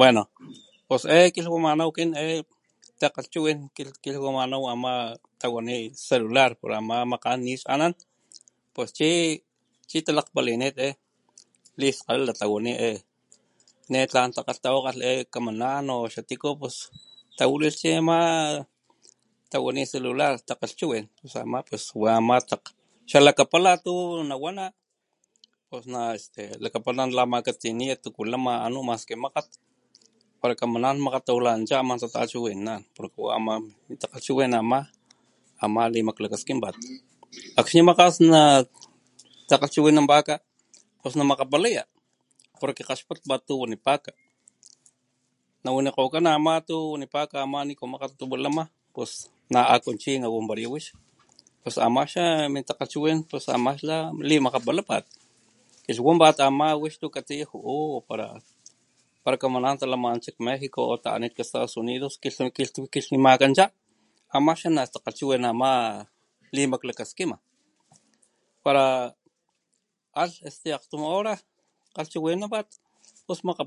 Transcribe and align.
Bueno 0.00 0.22
pues 0.88 1.02
eh 1.14 1.26
kilhwamanaw 1.34 1.90
kintakgalhchiwin 1.96 3.58
tawani 5.40 5.78
celular 6.08 6.50
ama 6.78 6.96
makgan 7.10 7.40
nix 7.46 7.60
anan 7.74 7.92
pos 8.74 8.88
chi 9.90 9.98
talakgpalinit 10.06 10.76
he 10.82 10.88
liskalala 11.80 12.32
tawanit 12.40 12.76
he 12.82 12.90
ne 13.90 13.98
tla 14.10 14.20
takgalhtawakgalh 14.36 15.04
xatuku 16.14 16.50
chi 16.60 16.82
tawalilh 17.38 17.76
chi 17.80 17.90
ama 18.00 18.18
tawani 19.52 19.82
celular 19.92 20.32
takgachiwin 20.48 21.04
pus 21.18 21.34
wa 22.02 22.12
ma 22.28 22.36
xalakapala 23.10 23.72
tu 23.84 23.94
nawana 24.30 24.66
pos 25.68 25.84
lakapala 26.64 27.02
nalamakatsiniya 27.08 27.94
tukulama 28.02 28.52
anu 28.66 28.78
maski 28.88 29.14
makgat 29.24 29.48
para 30.40 30.54
kaman 30.54 31.00
makgat 31.04 31.22
tawilananacha 31.28 32.08
tachiwinana 32.14 32.74
pero 32.94 33.08
an 33.34 33.72
takgchiwin 34.02 34.50
nama 34.54 34.78
ama 35.64 35.80
nemaklakaskinpat 35.94 36.76
akxni 37.60 37.80
makgas 37.88 38.14
takgalhchiwinapatka 39.50 40.34
pos 41.02 41.14
namakgapalaya 41.20 41.82
poruq 42.60 42.78
kgaxpatpat 42.78 43.40
tuku 43.48 43.62
wnaipaka 43.66 44.10
nawanikgokana 45.64 46.30
ama 46.38 46.54
tu 46.68 46.76
wanipaka 46.94 47.36
ama 47.44 47.58
tu 47.78 47.84
makgat 47.92 48.12
lama 48.44 48.64
pos 48.94 49.12
na 49.52 49.60
aku 49.74 49.90
chi 50.02 50.10
wix 50.14 50.20
nawanparaya 50.22 50.68
chi 50.76 50.92
pos 51.64 51.74
ama 51.86 52.02
chi 52.12 52.22
mintakgachiwin 52.52 53.18
lalimakgapalapat 53.32 55.08
kilhwanpat 55.88 56.36
wix 56.82 56.92
tuku 57.00 57.10
katsiya 57.16 57.46
juu 57.50 57.98
o 57.98 57.98
para 59.26 59.36
kamana 59.42 59.70
talamanacha 59.74 60.30
mexico 60.46 60.80
o 60.86 60.94
tawilanancha 61.02 61.34
nak 61.34 61.40
estados 61.42 61.74
unidos 61.82 62.14
kilhmimkancha 62.92 63.64
am 64.34 64.46
chi 64.58 64.68
natakgalhchiwinan 64.70 65.54
limaklakaskima 66.54 67.36
para 68.64 68.84
lah 70.14 70.30
akgtun 70.78 71.02
hora 71.02 71.34
chiwinanapat 72.06 72.66
pos 73.26 73.58